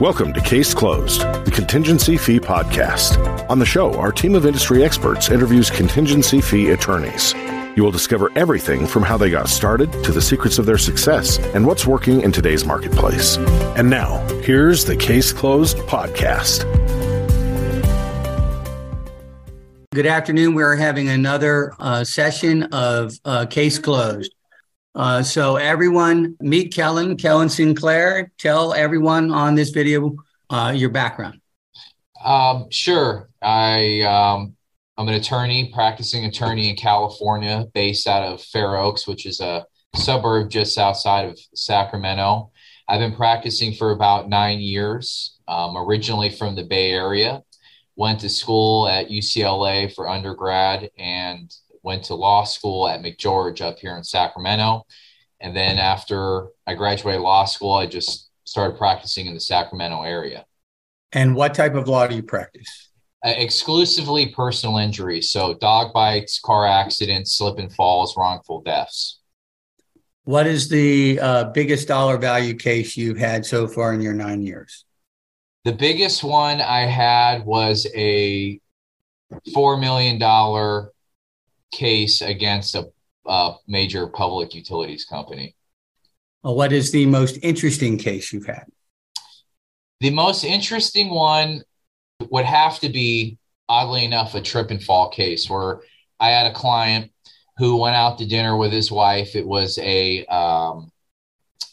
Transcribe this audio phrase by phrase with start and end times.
[0.00, 3.48] Welcome to Case Closed, the Contingency Fee Podcast.
[3.48, 7.32] On the show, our team of industry experts interviews contingency fee attorneys.
[7.76, 11.38] You will discover everything from how they got started to the secrets of their success
[11.38, 13.38] and what's working in today's marketplace.
[13.78, 16.70] And now, here's the Case Closed Podcast.
[19.94, 20.54] Good afternoon.
[20.54, 24.35] We're having another uh, session of uh, Case Closed.
[24.96, 28.32] Uh, so everyone, meet Kellen, Kellen Sinclair.
[28.38, 30.16] Tell everyone on this video
[30.48, 31.38] uh, your background.
[32.24, 33.28] Um, sure.
[33.42, 34.56] I um,
[34.96, 39.66] I'm an attorney, practicing attorney in California, based out of Fair Oaks, which is a
[39.94, 42.50] suburb just outside of Sacramento.
[42.88, 45.38] I've been practicing for about nine years.
[45.46, 47.42] Um, originally from the Bay Area,
[47.96, 51.54] went to school at UCLA for undergrad and
[51.86, 54.84] went to law school at McGeorge up here in Sacramento.
[55.40, 60.44] And then after I graduated law school, I just started practicing in the Sacramento area.
[61.12, 62.90] And what type of law do you practice?
[63.24, 65.22] Uh, exclusively personal injury.
[65.22, 69.20] So dog bites, car accidents, slip and falls, wrongful deaths.
[70.24, 74.42] What is the uh, biggest dollar value case you've had so far in your nine
[74.42, 74.84] years?
[75.64, 78.60] The biggest one I had was a
[79.54, 80.18] $4 million
[81.72, 82.86] case against a,
[83.26, 85.54] a major public utilities company.
[86.42, 88.66] what is the most interesting case you've had?
[90.00, 91.62] The most interesting one
[92.30, 95.80] would have to be, oddly enough, a trip and fall case where
[96.20, 97.10] I had a client
[97.58, 99.34] who went out to dinner with his wife.
[99.34, 100.92] It was a, um,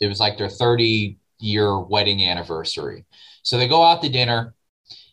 [0.00, 3.04] it was like their 30 year wedding anniversary.
[3.42, 4.54] So they go out to dinner.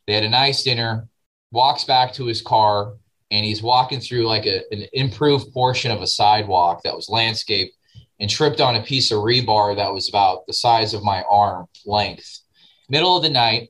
[0.07, 1.07] They had a nice dinner.
[1.51, 2.93] Walks back to his car
[3.33, 7.75] and he's walking through like a, an improved portion of a sidewalk that was landscaped
[8.19, 11.65] and tripped on a piece of rebar that was about the size of my arm
[11.83, 12.41] length.
[12.89, 13.69] Middle of the night,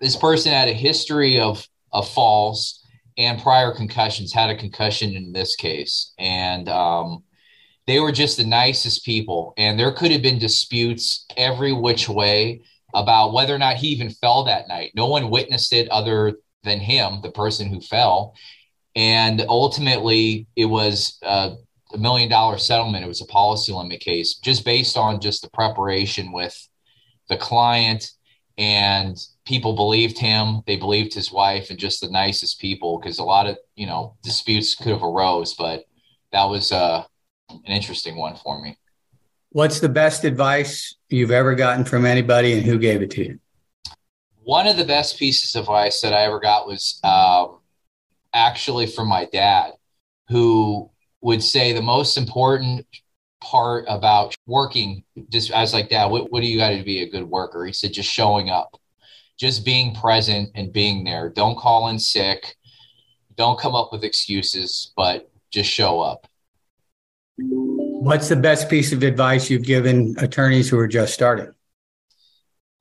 [0.00, 2.86] this person had a history of, of falls
[3.18, 6.14] and prior concussions, had a concussion in this case.
[6.18, 7.22] And um,
[7.86, 9.52] they were just the nicest people.
[9.58, 12.62] And there could have been disputes every which way
[12.94, 14.92] about whether or not he even fell that night.
[14.94, 18.34] No one witnessed it other than him, the person who fell.
[18.96, 21.56] And ultimately, it was a
[21.96, 23.04] million dollar settlement.
[23.04, 26.56] It was a policy limit case just based on just the preparation with
[27.28, 28.10] the client
[28.56, 29.16] and
[29.46, 33.46] people believed him they believed his wife and just the nicest people because a lot
[33.46, 35.84] of you know disputes could have arose but
[36.32, 37.02] that was uh,
[37.50, 38.76] an interesting one for me
[39.50, 43.38] what's the best advice you've ever gotten from anybody and who gave it to you
[44.44, 47.58] one of the best pieces of advice that i ever got was um,
[48.34, 49.72] actually from my dad,
[50.28, 50.90] who
[51.22, 52.86] would say the most important
[53.42, 57.02] part about working just I was like, Dad, what, what do you got to be
[57.02, 57.64] a good worker?
[57.64, 58.78] He said, just showing up,
[59.38, 61.30] just being present and being there.
[61.30, 62.56] Don't call in sick.
[63.36, 66.26] Don't come up with excuses, but just show up.
[67.36, 71.52] What's the best piece of advice you've given attorneys who are just starting?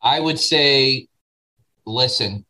[0.02, 1.08] I would say
[1.86, 2.46] listen,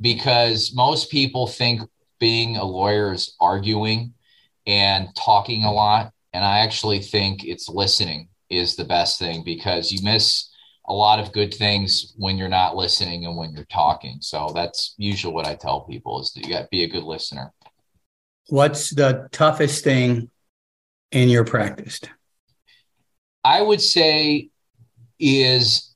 [0.00, 1.82] because most people think
[2.18, 4.14] being a lawyer is arguing
[4.66, 6.12] and talking a lot.
[6.32, 10.50] And I actually think it's listening is the best thing because you miss
[10.86, 14.18] a lot of good things when you're not listening and when you're talking.
[14.20, 17.04] So that's usually what I tell people is that you got to be a good
[17.04, 17.52] listener.
[18.48, 20.30] What's the toughest thing
[21.12, 22.00] in your practice?
[23.44, 24.50] I would say
[25.18, 25.91] is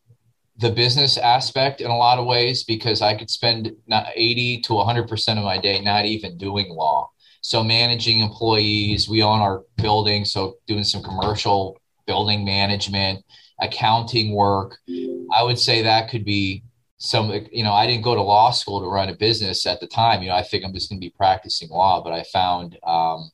[0.58, 5.38] the business aspect in a lot of ways because I could spend 80 to 100%
[5.38, 7.10] of my day not even doing law.
[7.42, 13.24] So managing employees, we own our building, so doing some commercial building management,
[13.60, 14.78] accounting work.
[15.32, 16.64] I would say that could be
[16.98, 19.86] some, you know, I didn't go to law school to run a business at the
[19.86, 20.22] time.
[20.22, 23.30] You know, I think I'm just going to be practicing law, but I found um,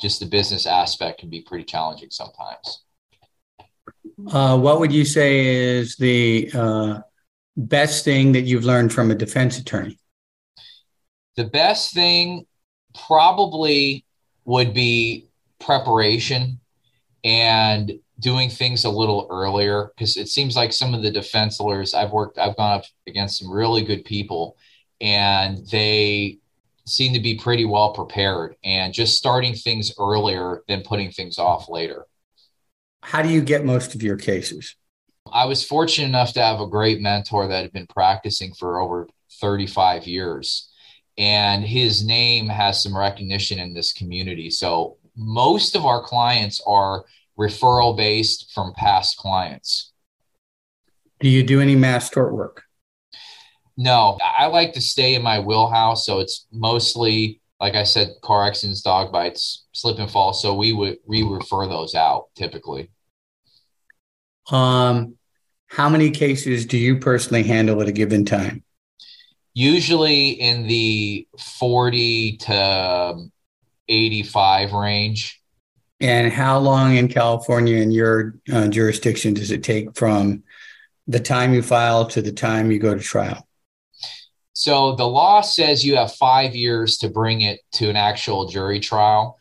[0.00, 2.84] just the business aspect can be pretty challenging sometimes.
[4.30, 7.00] Uh, what would you say is the uh,
[7.56, 9.98] best thing that you've learned from a defense attorney?
[11.36, 12.46] The best thing
[13.06, 14.04] probably
[14.44, 16.60] would be preparation
[17.24, 21.94] and doing things a little earlier because it seems like some of the defense lawyers
[21.94, 24.56] I've worked, I've gone up against some really good people
[25.00, 26.38] and they
[26.86, 31.68] seem to be pretty well prepared and just starting things earlier than putting things off
[31.68, 32.06] later.
[33.02, 34.76] How do you get most of your cases?
[35.32, 39.08] I was fortunate enough to have a great mentor that had been practicing for over
[39.40, 40.70] 35 years.
[41.18, 44.50] And his name has some recognition in this community.
[44.50, 47.04] So most of our clients are
[47.38, 49.92] referral based from past clients.
[51.20, 52.64] Do you do any mass tort work?
[53.76, 56.04] No, I like to stay in my wheelhouse.
[56.06, 60.32] So it's mostly, like I said, car accidents, dog bites, slip and fall.
[60.32, 62.90] So we would we refer those out typically.
[64.50, 65.16] Um,
[65.66, 68.64] how many cases do you personally handle at a given time?
[69.52, 73.30] Usually in the 40 to
[73.88, 75.40] 85 range.
[76.00, 80.44] And how long in California in your uh, jurisdiction does it take from
[81.06, 83.46] the time you file to the time you go to trial?
[84.60, 88.78] So the law says you have five years to bring it to an actual jury
[88.78, 89.38] trial.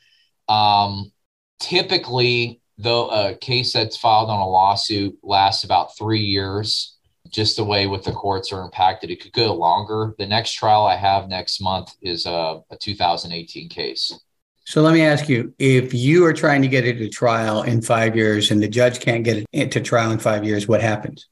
[0.48, 1.12] Um,
[1.60, 6.96] typically, though, a case that's filed on a lawsuit lasts about three years.
[7.28, 10.16] Just the way with the courts are impacted, it could go longer.
[10.18, 14.18] The next trial I have next month is a, a 2018 case.
[14.64, 17.82] So let me ask you if you are trying to get it to trial in
[17.82, 21.28] five years and the judge can't get it to trial in five years, what happens?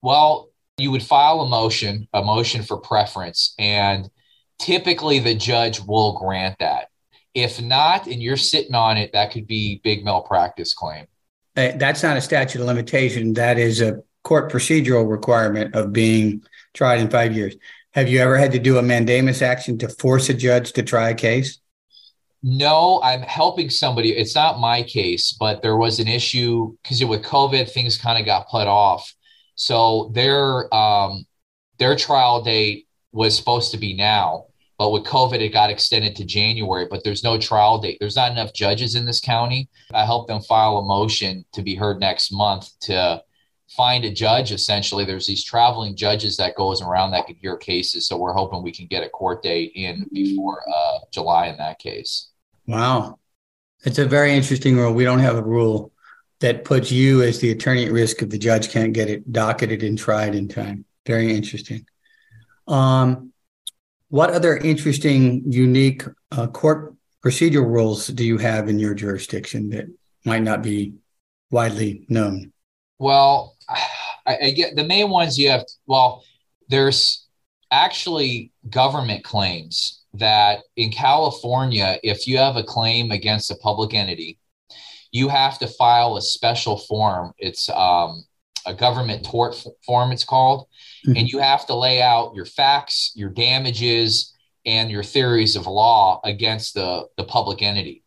[0.00, 0.47] Well,
[0.78, 4.08] you would file a motion, a motion for preference, and
[4.58, 6.88] typically the judge will grant that.
[7.34, 11.06] If not, and you're sitting on it, that could be big malpractice claim.
[11.56, 13.34] Uh, that's not a statute of limitation.
[13.34, 16.42] That is a court procedural requirement of being
[16.74, 17.56] tried in five years.
[17.92, 21.10] Have you ever had to do a mandamus action to force a judge to try
[21.10, 21.58] a case?
[22.42, 24.12] No, I'm helping somebody.
[24.12, 28.26] It's not my case, but there was an issue because with COVID, things kind of
[28.26, 29.12] got put off.
[29.58, 31.26] So their um,
[31.78, 34.46] their trial date was supposed to be now,
[34.78, 36.86] but with COVID, it got extended to January.
[36.88, 37.98] But there's no trial date.
[37.98, 39.68] There's not enough judges in this county.
[39.92, 43.20] I helped them file a motion to be heard next month to
[43.68, 44.52] find a judge.
[44.52, 48.06] Essentially, there's these traveling judges that goes around that can hear cases.
[48.06, 51.80] So we're hoping we can get a court date in before uh, July in that
[51.80, 52.30] case.
[52.68, 53.18] Wow,
[53.82, 54.94] it's a very interesting rule.
[54.94, 55.90] We don't have a rule
[56.40, 59.82] that puts you as the attorney at risk if the judge can't get it docketed
[59.82, 60.84] and tried in time.
[61.06, 61.86] Very interesting.
[62.66, 63.32] Um,
[64.08, 66.94] what other interesting, unique uh, court
[67.24, 69.86] procedural rules do you have in your jurisdiction that
[70.24, 70.94] might not be
[71.50, 72.52] widely known?
[72.98, 73.56] Well,
[74.26, 75.64] I, I get the main ones you have.
[75.86, 76.24] Well,
[76.68, 77.26] there's
[77.70, 84.38] actually government claims that in California, if you have a claim against a public entity,
[85.10, 87.32] you have to file a special form.
[87.38, 88.24] It's um,
[88.66, 90.66] a government tort form, it's called.
[91.06, 91.16] Mm-hmm.
[91.16, 94.34] And you have to lay out your facts, your damages,
[94.66, 98.02] and your theories of law against the, the public entity.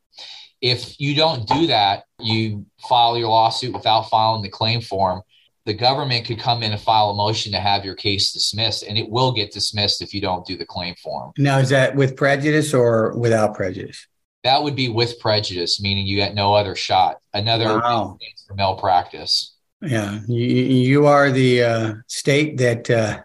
[0.62, 5.24] If you don't do that, you file your lawsuit without filing the claim form.
[5.66, 8.98] The government could come in and file a motion to have your case dismissed, and
[8.98, 11.32] it will get dismissed if you don't do the claim form.
[11.38, 14.08] Now, is that with prejudice or without prejudice?
[14.44, 17.18] That would be with prejudice, meaning you got no other shot.
[17.34, 18.18] Another wow.
[18.48, 19.56] for malpractice.
[19.82, 23.22] Yeah, you, you are the uh, state that uh,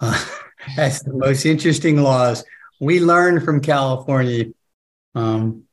[0.00, 0.24] uh,
[0.56, 2.44] has the most interesting laws.
[2.78, 4.46] We learned from California.
[5.14, 5.64] Um,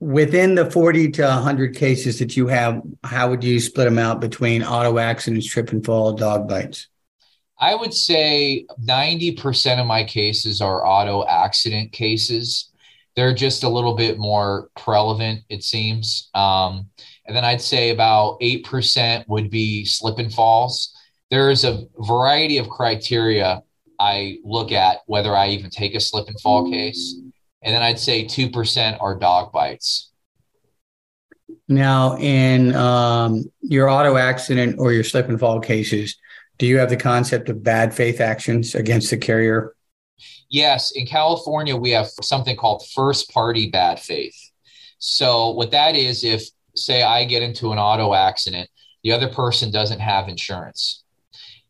[0.00, 4.20] within the 40 to 100 cases that you have, how would you split them out
[4.20, 6.88] between auto accidents, trip and fall, dog bites?
[7.60, 12.70] I would say 90% of my cases are auto accident cases
[13.18, 16.30] they're just a little bit more prevalent, it seems.
[16.34, 16.86] Um,
[17.26, 20.94] and then I'd say about 8% would be slip and falls.
[21.28, 23.64] There's a variety of criteria
[23.98, 27.16] I look at whether I even take a slip and fall case.
[27.60, 30.12] And then I'd say 2% are dog bites.
[31.66, 36.16] Now, in um, your auto accident or your slip and fall cases,
[36.56, 39.74] do you have the concept of bad faith actions against the carrier
[40.50, 44.36] Yes, in California, we have something called first party bad faith.
[44.98, 48.68] So, what that is, if say I get into an auto accident,
[49.02, 51.04] the other person doesn't have insurance,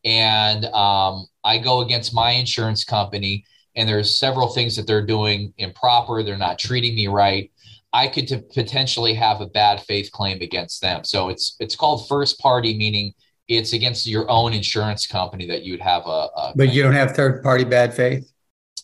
[0.05, 5.53] and um, I go against my insurance company, and there's several things that they're doing
[5.57, 7.51] improper, they're not treating me right.
[7.91, 11.03] I could t- potentially have a bad faith claim against them.
[11.03, 13.13] So it's it's called first party, meaning
[13.47, 16.29] it's against your own insurance company that you would have a.
[16.35, 18.31] a but you don't have third party bad faith.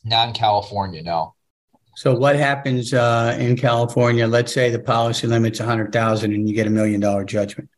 [0.06, 1.34] Not in California, no.
[1.96, 4.28] So what happens uh, in California?
[4.28, 7.70] Let's say the policy limit's a hundred thousand, and you get a million dollar judgment.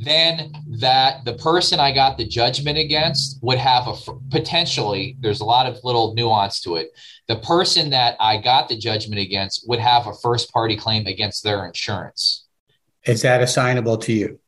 [0.00, 3.94] Then that the person I got the judgment against would have a
[4.30, 5.16] potentially.
[5.20, 6.88] There's a lot of little nuance to it.
[7.26, 11.42] The person that I got the judgment against would have a first party claim against
[11.42, 12.46] their insurance.
[13.06, 14.38] Is that assignable to you?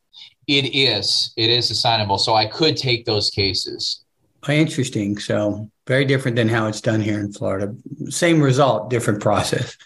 [0.46, 1.32] It is.
[1.36, 2.18] It is assignable.
[2.18, 4.04] So I could take those cases.
[4.48, 5.18] Oh, interesting.
[5.18, 7.74] So very different than how it's done here in Florida.
[8.08, 9.76] Same result, different process.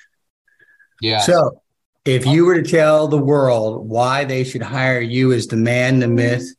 [1.00, 1.20] Yeah.
[1.20, 1.62] So
[2.04, 5.98] if you were to tell the world why they should hire you as the man,
[5.98, 6.54] the myth,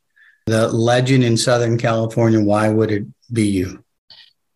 [0.46, 3.84] the legend in Southern California, why would it be you?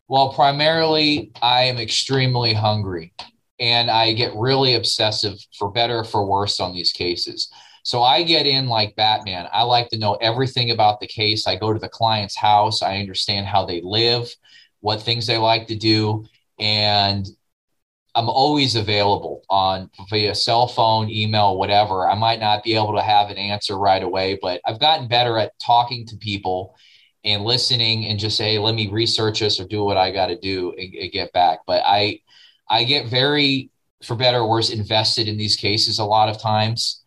[0.08, 3.14] Well, primarily, I am extremely hungry
[3.60, 7.52] and I get really obsessive for better or for worse on these cases.
[7.90, 9.48] So I get in like Batman.
[9.52, 11.48] I like to know everything about the case.
[11.48, 14.30] I go to the client's house, I understand how they live,
[14.82, 16.24] what things they like to do,
[16.60, 17.28] and
[18.14, 22.08] I'm always available on via cell phone, email, whatever.
[22.08, 25.40] I might not be able to have an answer right away, but I've gotten better
[25.40, 26.76] at talking to people
[27.24, 30.28] and listening and just say, hey, let me research this or do what I got
[30.28, 31.62] to do and, and, get back.
[31.66, 32.22] But I,
[32.70, 33.72] I get very,
[34.04, 36.99] for better or worse, invested in these cases a lot of times.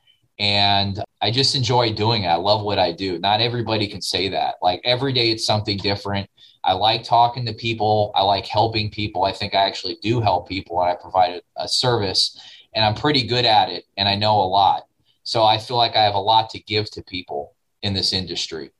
[0.42, 2.26] And I just enjoy doing it.
[2.26, 3.16] I love what I do.
[3.20, 4.56] Not everybody can say that.
[4.60, 6.28] Like every day it's something different.
[6.64, 8.10] I like talking to people.
[8.16, 9.22] I like helping people.
[9.22, 12.40] I think I actually do help people and I provide a, a service
[12.74, 14.88] and I'm pretty good at it and I know a lot.
[15.22, 18.72] So I feel like I have a lot to give to people in this industry.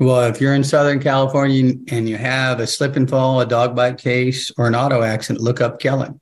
[0.00, 3.76] Well, if you're in Southern California and you have a slip and fall, a dog
[3.76, 6.20] bite case, or an auto accident, look up Kellen.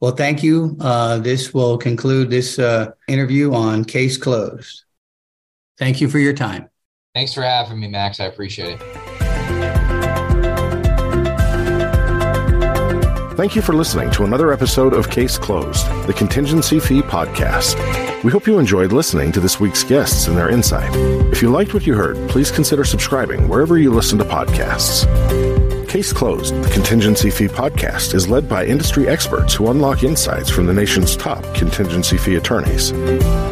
[0.00, 0.76] Well, thank you.
[0.80, 4.84] Uh, this will conclude this uh, interview on Case Closed.
[5.76, 6.68] Thank you for your time.
[7.14, 8.20] Thanks for having me, Max.
[8.20, 9.08] I appreciate it.
[13.36, 17.76] Thank you for listening to another episode of Case Closed, the Contingency Fee Podcast.
[18.24, 20.90] We hope you enjoyed listening to this week's guests and their insight.
[21.32, 25.06] If you liked what you heard, please consider subscribing wherever you listen to podcasts.
[25.88, 30.66] Case Closed, the Contingency Fee Podcast, is led by industry experts who unlock insights from
[30.66, 32.92] the nation's top contingency fee attorneys.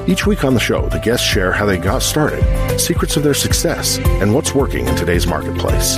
[0.07, 3.33] Each week on the show, the guests share how they got started, secrets of their
[3.33, 5.97] success, and what's working in today's marketplace.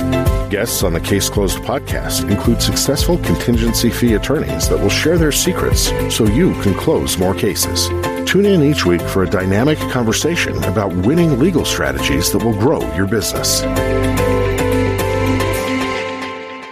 [0.49, 5.33] Guests on the Case Closed podcast include successful contingency fee attorneys that will share their
[5.33, 7.89] secrets so you can close more cases.
[8.25, 12.79] Tune in each week for a dynamic conversation about winning legal strategies that will grow
[12.95, 13.61] your business.